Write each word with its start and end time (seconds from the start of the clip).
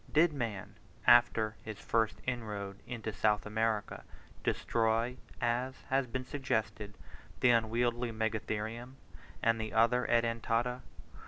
Did 0.11 0.33
man, 0.33 0.77
after 1.05 1.55
his 1.63 1.77
first 1.77 2.21
inroad 2.25 2.79
into 2.87 3.13
South 3.13 3.45
America, 3.45 4.03
destroy, 4.43 5.17
as 5.39 5.75
has 5.91 6.07
been 6.07 6.25
suggested, 6.25 6.97
the 7.39 7.51
unwieldy 7.51 8.11
Megatherium 8.11 8.95
and 9.43 9.61
the 9.61 9.73
other 9.73 10.07
Edentata? 10.09 10.81